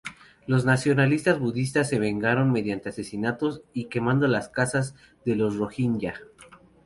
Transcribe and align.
Los 0.47 0.65
nacionalistas 0.65 1.37
budistas 1.39 1.87
se 1.89 1.99
vengaron 1.99 2.51
mediante 2.51 2.89
asesinatos 2.89 3.61
y 3.71 3.85
quemando 3.85 4.27
las 4.27 4.49
casas 4.49 4.95
de 5.25 5.35
los 5.35 5.57
rohinyá. 5.57 6.15